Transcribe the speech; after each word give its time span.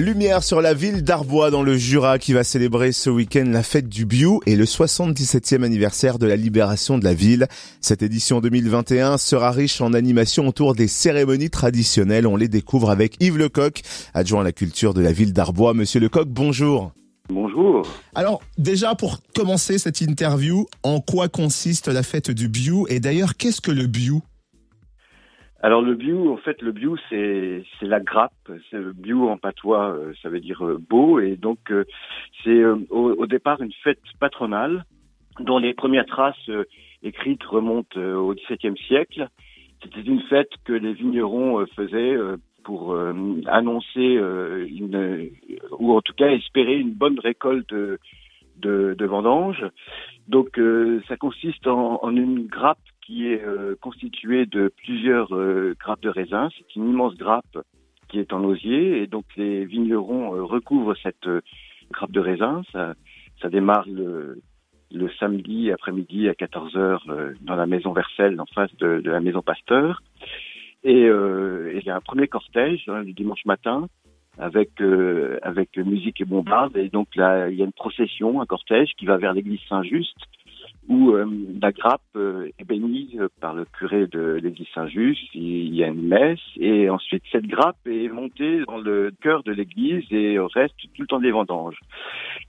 Lumière 0.00 0.44
sur 0.44 0.60
la 0.60 0.74
ville 0.74 1.02
d'Arbois 1.02 1.50
dans 1.50 1.64
le 1.64 1.76
Jura 1.76 2.20
qui 2.20 2.32
va 2.32 2.44
célébrer 2.44 2.92
ce 2.92 3.10
week-end 3.10 3.46
la 3.46 3.64
fête 3.64 3.88
du 3.88 4.04
Biou 4.04 4.40
et 4.46 4.54
le 4.54 4.64
77e 4.64 5.64
anniversaire 5.64 6.18
de 6.18 6.26
la 6.26 6.36
libération 6.36 6.98
de 6.98 7.04
la 7.04 7.14
ville. 7.14 7.48
Cette 7.80 8.02
édition 8.02 8.40
2021 8.40 9.18
sera 9.18 9.50
riche 9.50 9.80
en 9.80 9.94
animations 9.94 10.46
autour 10.46 10.74
des 10.74 10.86
cérémonies 10.86 11.50
traditionnelles. 11.50 12.28
On 12.28 12.36
les 12.36 12.48
découvre 12.48 12.90
avec 12.90 13.16
Yves 13.20 13.38
Lecoq, 13.38 13.82
adjoint 14.14 14.42
à 14.42 14.44
la 14.44 14.52
culture 14.52 14.94
de 14.94 15.00
la 15.00 15.10
ville 15.10 15.32
d'Arbois. 15.32 15.74
Monsieur 15.74 15.98
Lecoq, 15.98 16.28
bonjour. 16.28 16.92
Bonjour. 17.28 17.82
Alors 18.14 18.40
déjà 18.56 18.94
pour 18.94 19.18
commencer 19.34 19.78
cette 19.78 20.00
interview, 20.00 20.66
en 20.84 21.00
quoi 21.00 21.28
consiste 21.28 21.88
la 21.88 22.04
fête 22.04 22.30
du 22.30 22.48
Biou 22.48 22.86
et 22.88 23.00
d'ailleurs 23.00 23.36
qu'est-ce 23.36 23.60
que 23.60 23.72
le 23.72 23.86
Biou? 23.86 24.22
Alors 25.60 25.82
le 25.82 25.94
biou, 25.94 26.32
en 26.32 26.36
fait, 26.36 26.62
le 26.62 26.70
biou, 26.70 26.96
c'est 27.08 27.64
c'est 27.78 27.86
la 27.86 27.98
grappe. 27.98 28.32
C'est 28.70 28.78
le 28.78 28.92
biou 28.92 29.28
en 29.28 29.36
patois, 29.36 29.90
euh, 29.90 30.12
ça 30.22 30.28
veut 30.28 30.40
dire 30.40 30.64
euh, 30.64 30.78
beau, 30.78 31.18
et 31.18 31.36
donc 31.36 31.58
euh, 31.70 31.84
c'est 32.44 32.64
au, 32.90 33.26
départ 33.26 33.60
une 33.60 33.72
fête 33.82 34.00
patronale 34.20 34.84
dont 35.40 35.58
les 35.58 35.74
premières 35.74 36.06
traces 36.06 36.50
écrites 37.02 37.42
remontent 37.44 38.00
au 38.00 38.34
XVIIe 38.34 38.76
siècle. 38.86 39.28
C'était 39.82 40.00
une 40.00 40.22
fête 40.22 40.50
que 40.64 40.72
les 40.72 40.92
vignerons 40.92 41.64
faisaient 41.76 42.16
pour 42.64 42.98
annoncer 43.46 44.18
une, 44.68 45.30
ou 45.78 45.92
en 45.92 46.00
tout 46.00 46.14
cas 46.14 46.30
espérer 46.30 46.76
une 46.76 46.92
bonne 46.92 47.20
récolte 47.20 47.72
de, 47.72 47.98
de, 48.56 49.06
vendanges. 49.06 49.64
Donc 50.26 50.60
ça 51.06 51.16
consiste 51.16 51.68
en, 51.68 52.02
en 52.02 52.16
une 52.16 52.46
grappe 52.46 52.78
qui 53.08 53.26
est 53.26 53.42
euh, 53.42 53.74
constitué 53.80 54.44
de 54.44 54.70
plusieurs 54.84 55.34
euh, 55.34 55.74
grappes 55.80 56.02
de 56.02 56.10
raisin. 56.10 56.50
C'est 56.58 56.76
une 56.76 56.90
immense 56.90 57.16
grappe 57.16 57.56
qui 58.08 58.18
est 58.18 58.34
en 58.34 58.44
osier 58.44 59.02
et 59.02 59.06
donc 59.06 59.24
les 59.38 59.64
vignerons 59.64 60.34
euh, 60.34 60.42
recouvrent 60.42 60.94
cette 61.02 61.26
grappe 61.90 62.12
de 62.12 62.20
raisin. 62.20 62.62
Ça, 62.70 62.94
ça 63.40 63.48
démarre 63.48 63.86
le, 63.88 64.42
le 64.92 65.10
samedi 65.18 65.72
après-midi 65.72 66.28
à 66.28 66.32
14h 66.32 67.34
dans 67.40 67.56
la 67.56 67.66
maison 67.66 67.94
Vercel 67.94 68.38
en 68.42 68.46
face 68.54 68.74
de, 68.76 69.00
de 69.00 69.10
la 69.10 69.20
maison 69.20 69.40
Pasteur. 69.40 70.02
Et 70.84 71.04
il 71.04 71.82
y 71.84 71.90
a 71.90 71.96
un 71.96 72.00
premier 72.00 72.28
cortège 72.28 72.84
hein, 72.88 73.02
le 73.02 73.12
dimanche 73.12 73.44
matin 73.46 73.88
avec 74.38 74.70
avec 75.42 75.76
musique 75.76 76.20
et 76.20 76.24
bombarde 76.24 76.76
et 76.76 76.88
donc 76.88 77.16
là 77.16 77.48
il 77.48 77.56
y 77.56 77.62
a 77.62 77.64
une 77.64 77.72
procession, 77.72 78.40
un 78.40 78.46
cortège 78.46 78.92
qui 78.96 79.06
va 79.06 79.16
vers 79.16 79.32
l'église 79.32 79.60
Saint-Just 79.68 80.16
où 80.88 81.10
euh, 81.12 81.26
la 81.60 81.70
grappe 81.70 82.00
euh, 82.16 82.48
est 82.58 82.64
bénie 82.64 83.18
par 83.40 83.54
le 83.54 83.66
curé 83.66 84.06
de 84.06 84.40
l'église 84.42 84.66
Saint-Just, 84.74 85.34
il 85.34 85.74
y 85.74 85.84
a 85.84 85.88
une 85.88 86.08
messe, 86.08 86.40
et 86.56 86.88
ensuite 86.88 87.22
cette 87.30 87.46
grappe 87.46 87.86
est 87.86 88.08
montée 88.08 88.64
dans 88.66 88.78
le 88.78 89.12
cœur 89.20 89.42
de 89.42 89.52
l'église 89.52 90.04
et 90.10 90.38
reste 90.38 90.74
tout 90.94 91.02
le 91.02 91.06
temps 91.06 91.20
des 91.20 91.30
vendanges. 91.30 91.78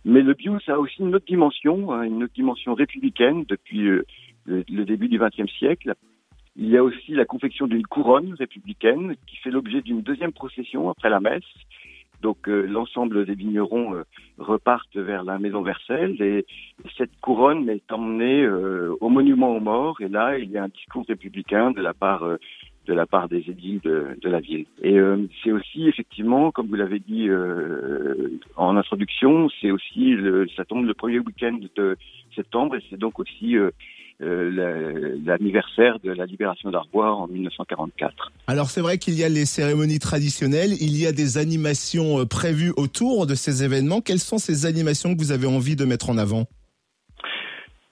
Mais 0.06 0.22
le 0.22 0.34
bio, 0.34 0.60
ça 0.66 0.76
a 0.76 0.78
aussi 0.78 1.02
une 1.02 1.16
autre 1.16 1.26
dimension, 1.26 1.92
hein, 1.92 2.04
une 2.04 2.24
autre 2.24 2.34
dimension 2.34 2.74
républicaine 2.74 3.44
depuis 3.48 3.88
euh, 3.88 4.06
le, 4.46 4.86
début 4.86 5.10
du 5.10 5.20
XXe 5.20 5.52
siècle. 5.58 5.94
Il 6.56 6.70
y 6.70 6.78
a 6.78 6.84
aussi 6.84 7.12
la 7.12 7.26
confection 7.26 7.68
d'une 7.68 7.86
couronne 7.86 8.34
républicaine 8.34 9.16
qui 9.28 9.38
fait 9.38 9.52
l'objet 9.52 9.82
d'une 9.82 10.02
deuxième 10.02 10.32
procession 10.32 10.90
après 10.90 11.10
la 11.10 11.20
messe 11.20 11.44
donc 12.22 12.48
euh, 12.48 12.66
l'ensemble 12.66 13.26
des 13.26 13.36
vignerons 13.36 13.96
euh, 13.96 14.04
repartent 14.38 14.98
vers 14.98 15.24
la 15.24 15.40
maison 15.40 15.62
Vercel 15.62 16.22
et 16.22 16.46
cette 16.98 17.16
couronne 17.22 17.70
est 17.70 17.92
emmenée 17.92 18.44
euh, 18.44 18.96
au 19.00 19.10
monument 19.10 19.56
aux 19.56 19.60
morts. 19.60 20.02
Et 20.02 20.10
là 20.10 20.38
il 20.38 20.52
y 20.52 20.58
a 20.58 20.64
un 20.64 20.68
discours 20.68 21.06
républicain 21.08 21.72
de 21.72 21.82
la 21.82 21.94
part 21.94 22.26
de 22.90 22.94
la 22.96 23.06
part 23.06 23.30
des 23.30 23.44
édiles 23.48 23.80
de, 23.84 24.18
de 24.20 24.30
la 24.30 24.40
ville. 24.40 24.66
Et 24.82 24.98
c'est 25.44 25.52
aussi 25.52 25.88
effectivement, 25.88 26.52
comme 26.52 26.68
vous 26.68 26.76
l'avez 26.76 27.00
dit 27.00 27.30
en 28.56 28.76
introduction, 28.76 29.48
c'est 29.62 29.72
aussi 29.72 30.12
le, 30.12 30.48
ça 30.58 30.66
tombe 30.66 30.86
le 30.86 30.94
premier 30.94 31.20
week-end 31.20 31.60
de 31.76 31.96
septembre 32.36 32.76
et 32.76 32.84
c'est 32.90 33.00
donc 33.00 33.20
aussi 33.20 33.56
euh, 34.22 35.16
l'anniversaire 35.24 35.98
de 36.04 36.12
la 36.12 36.26
libération 36.26 36.70
d'Arbois 36.70 37.16
en 37.16 37.28
1944. 37.28 38.34
Alors 38.48 38.70
c'est 38.70 38.82
vrai 38.82 38.98
qu'il 38.98 39.14
y 39.14 39.24
a 39.24 39.30
les 39.30 39.46
cérémonies 39.46 40.00
traditionnelles, 40.00 40.74
il 40.82 41.02
y 41.02 41.06
a 41.06 41.14
des 41.14 41.38
animations 41.38 42.20
euh, 42.20 42.26
prévues 42.26 42.74
autour 42.76 43.28
de 43.28 43.34
ces 43.34 43.64
événements. 43.64 44.02
Quelles 44.02 44.20
sont 44.20 44.38
ces 44.38 44.66
animations 44.66 45.16
que 45.16 45.20
vous 45.20 45.32
avez 45.32 45.48
envie 45.48 45.78
de 45.78 45.86
mettre 45.86 46.10
en 46.10 46.18
avant? 46.18 46.44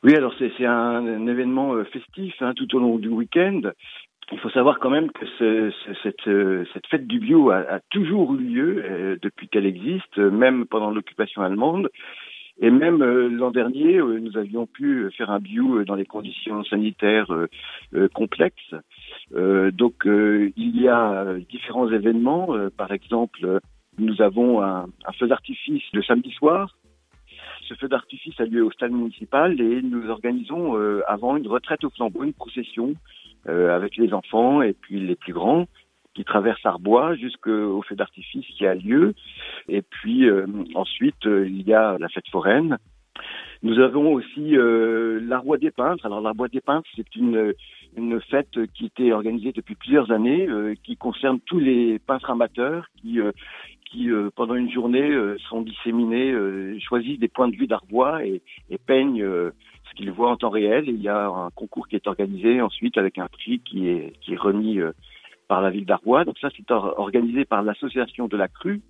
Oui, 0.03 0.15
alors 0.15 0.33
c'est 0.37 0.65
un, 0.65 1.27
événement 1.27 1.75
euh, 1.75 1.85
festif 1.85 2.33
hein, 2.41 2.53
tout 2.57 2.75
au 2.75 2.79
long 2.79 2.97
du 2.97 3.07
week-end. 3.07 3.61
Il 4.31 4.39
faut 4.39 4.49
savoir 4.49 4.79
quand 4.79 4.89
même 4.89 5.11
que 5.11 5.25
ce, 5.39 5.71
cette, 6.03 6.29
cette, 6.73 6.87
fête 6.87 7.07
du 7.07 7.19
bio 7.19 7.49
a, 7.49 7.59
a 7.59 7.79
toujours 7.89 8.33
eu 8.35 8.39
lieu 8.39 9.19
depuis 9.21 9.47
qu'elle 9.47 9.65
existe, 9.65 10.17
même 10.17 10.65
pendant 10.65 10.91
l'occupation 10.91 11.41
allemande. 11.41 11.89
Et 12.59 12.71
même 12.71 13.01
euh, 13.03 13.29
l'an 13.29 13.51
dernier, 13.51 13.97
euh, 13.97 14.19
nous 14.19 14.35
avions 14.37 14.65
pu 14.65 15.11
faire 15.15 15.29
un 15.29 15.39
bio 15.39 15.83
dans 15.83 15.93
les 15.93 16.05
conditions 16.05 16.63
sanitaires 16.63 17.31
euh, 17.31 18.07
complexes. 18.13 18.75
donc 19.31 20.03
il 20.05 20.81
y 20.81 20.87
a 20.87 21.35
différents 21.49 21.89
événements. 21.91 22.47
par 22.75 22.91
exemple, 22.91 23.59
nous 23.97 24.21
avons 24.21 24.61
un, 24.61 24.87
un 25.05 25.11
feu 25.13 25.27
d'artifice 25.27 25.83
le 25.93 26.01
samedi 26.01 26.31
soir. 26.31 26.75
Ce 27.67 27.73
feu 27.75 27.87
d'artifice 27.87 28.39
a 28.39 28.45
lieu 28.45 28.63
au 28.63 28.71
stade 28.71 28.91
municipal 28.91 29.59
et 29.59 29.81
nous 29.81 30.09
organisons 30.09 30.75
avant 31.07 31.35
une 31.37 31.47
retraite 31.47 31.83
au 31.83 31.89
flambeau, 31.89 32.23
une 32.23 32.33
procession 32.33 32.93
avec 33.47 33.95
les 33.95 34.13
enfants 34.13 34.61
et 34.61 34.73
puis 34.73 34.99
les 34.99 35.15
plus 35.15 35.33
grands 35.33 35.67
qui 36.17 36.25
traverse 36.25 36.65
Arbois 36.65 37.15
jusqu'au 37.15 37.81
feu 37.83 37.95
d'artifice 37.95 38.45
qui 38.47 38.65
a 38.65 38.73
lieu. 38.73 39.13
Et 39.69 39.83
puis 39.83 40.27
euh, 40.27 40.47
ensuite, 40.73 41.27
euh, 41.27 41.47
il 41.47 41.61
y 41.61 41.73
a 41.73 41.95
la 41.99 42.09
fête 42.09 42.27
foraine. 42.31 42.79
Nous 43.61 43.79
avons 43.79 44.13
aussi 44.13 44.57
euh, 44.57 45.19
la 45.23 45.37
Roi 45.37 45.57
des 45.59 45.69
Peintres. 45.69 46.07
Alors 46.07 46.19
la 46.21 46.31
Roi 46.31 46.47
des 46.47 46.59
Peintres, 46.59 46.89
c'est 46.95 47.15
une, 47.15 47.53
une 47.95 48.19
fête 48.19 48.57
qui 48.73 48.87
était 48.87 49.11
organisée 49.11 49.51
depuis 49.51 49.75
plusieurs 49.75 50.11
années, 50.11 50.47
qui 50.83 50.97
concerne 50.97 51.39
tous 51.41 51.59
les 51.59 51.99
peintres 51.99 52.31
amateurs 52.31 52.87
qui, 52.99 53.19
qui 53.85 54.09
pendant 54.35 54.55
une 54.55 54.71
journée 54.71 55.09
sont 55.49 55.61
disséminés, 55.61 56.79
choisissent 56.79 57.19
des 57.19 57.27
points 57.27 57.47
de 57.47 57.55
vue 57.55 57.65
d'Arbois 57.65 58.23
et, 58.23 58.41
et 58.69 58.77
peignent 58.77 59.25
qu'ils 59.97 60.11
voient 60.11 60.31
en 60.31 60.37
temps 60.37 60.49
réel. 60.49 60.85
Il 60.87 61.01
y 61.01 61.09
a 61.09 61.27
un 61.27 61.49
concours 61.51 61.87
qui 61.87 61.95
est 61.95 62.07
organisé 62.07 62.61
ensuite 62.61 62.97
avec 62.97 63.17
un 63.17 63.27
prix 63.27 63.59
qui 63.59 63.89
est, 63.89 64.13
remis 64.37 64.79
par 65.47 65.61
la 65.61 65.69
ville 65.69 65.85
d'Arbois. 65.85 66.23
Donc 66.23 66.37
ça, 66.39 66.49
c'est 66.55 66.71
organisé 66.71 67.45
par 67.45 67.63
l'association 67.63 68.27
de 68.27 68.37
la 68.37 68.47
Crue. 68.47 68.81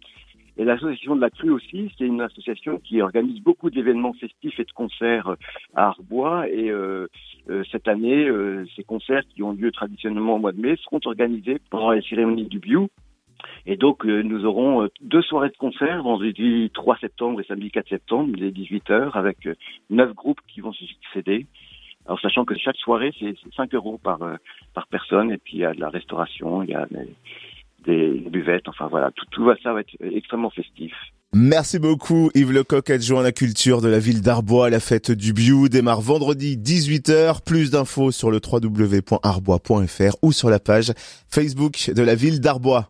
Et 0.60 0.66
l'association 0.66 1.16
de 1.16 1.22
la 1.22 1.30
Crue 1.30 1.52
aussi, 1.52 1.92
c'est 1.98 2.06
une 2.06 2.22
association 2.22 2.80
qui 2.80 3.02
organise 3.02 3.42
beaucoup 3.42 3.70
d'événements 3.70 4.14
festifs 4.14 4.60
et 4.60 4.64
de 4.64 4.72
concerts 4.72 5.36
à 5.76 5.90
Arbois. 5.90 6.50
Et 6.50 6.72
euh, 6.72 7.08
euh, 7.50 7.64
cette 7.72 7.88
année, 7.88 8.26
euh, 8.28 8.66
ces 8.76 8.84
concerts 8.84 9.22
qui 9.36 9.44
ont 9.44 9.52
lieu 9.52 9.72
traditionnellement 9.72 10.36
au 10.36 10.40
mois 10.40 10.54
de 10.54 10.60
mai 10.60 10.76
seront 10.84 11.00
organisés 11.06 11.60
pendant 11.70 11.92
les 11.92 12.02
cérémonies 12.02 12.48
du 12.48 12.60
Biou. 12.60 12.90
Et 13.70 13.76
donc, 13.76 14.06
nous 14.06 14.46
aurons 14.46 14.88
deux 15.02 15.22
soirées 15.22 15.50
de 15.50 15.58
concerts, 15.58 16.02
vendredi 16.02 16.72
3 16.74 16.98
septembre 17.00 17.42
et 17.42 17.44
samedi 17.44 17.70
4 17.70 17.90
septembre, 17.90 18.36
dès 18.38 18.50
18h, 18.50 19.12
avec 19.14 19.48
neuf 19.90 20.14
groupes 20.14 20.40
qui 20.48 20.62
vont 20.62 20.72
se 20.72 20.86
succéder. 20.86 21.46
Alors 22.08 22.20
sachant 22.22 22.46
que 22.46 22.56
chaque 22.58 22.78
soirée 22.78 23.12
c'est 23.20 23.36
5 23.56 23.74
euros 23.74 24.00
par 24.02 24.22
euh, 24.24 24.36
par 24.74 24.88
personne 24.88 25.32
et 25.32 25.38
puis 25.38 25.58
il 25.58 25.60
y 25.60 25.66
a 25.66 25.74
de 25.74 25.82
la 25.82 25.90
restauration, 25.90 26.64
il 26.64 26.70
y 26.70 26.74
a 26.74 26.88
des, 27.86 28.24
buvettes, 28.30 28.68
enfin 28.68 28.88
voilà, 28.88 29.12
tout, 29.12 29.26
tout 29.32 29.50
ça 29.62 29.74
va 29.74 29.82
être 29.82 29.96
extrêmement 30.02 30.50
festif. 30.50 30.94
Merci 31.34 31.80
beaucoup 31.80 32.32
Yves 32.34 32.54
Lecoq, 32.54 32.90
adjoint 32.90 33.20
à 33.20 33.24
la 33.24 33.32
culture 33.34 33.82
de 33.82 33.90
la 33.90 34.00
ville 34.00 34.22
d'Arbois. 34.22 34.70
La 34.70 34.80
fête 34.80 35.12
du 35.12 35.34
Biou 35.34 35.68
démarre 35.68 36.00
vendredi 36.00 36.58
18h. 36.58 37.44
Plus 37.44 37.72
d'infos 37.72 38.12
sur 38.12 38.32
le 38.32 38.40
www.arbois.fr 38.40 40.16
ou 40.22 40.32
sur 40.32 40.50
la 40.50 40.60
page 40.60 40.94
Facebook 41.30 41.92
de 41.94 42.02
la 42.02 42.16
ville 42.16 42.40
d'Arbois. 42.40 42.90